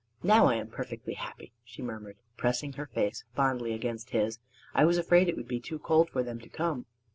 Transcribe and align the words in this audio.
"Now 0.23 0.47
I 0.47 0.55
am 0.55 0.67
perfectly 0.69 1.13
happy," 1.13 1.51
she 1.63 1.83
murmured, 1.83 2.17
pressing 2.35 2.73
her 2.73 2.87
face 2.87 3.23
fondly 3.35 3.71
against 3.71 4.09
his. 4.09 4.39
"I 4.73 4.83
was 4.83 4.97
afraid 4.97 5.29
it 5.29 5.37
would 5.37 5.47
be 5.47 5.59
too 5.59 5.77
cold 5.77 6.09
for 6.09 6.23
them 6.23 6.39
to 6.39 6.49
come." 6.49 6.87